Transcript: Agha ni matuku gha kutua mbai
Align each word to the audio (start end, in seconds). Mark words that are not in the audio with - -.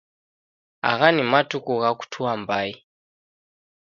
Agha 0.89 1.07
ni 1.13 1.23
matuku 1.31 1.71
gha 1.81 1.91
kutua 1.99 2.31
mbai 2.41 2.71